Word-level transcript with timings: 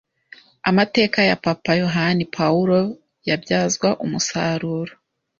Amateka 0.69 1.19
ya 1.29 1.35
Papa 1.45 1.71
Yohani 1.81 2.23
Pawulo 2.35 2.79
yabyazwa 3.29 3.89
umusaruro 4.05 4.93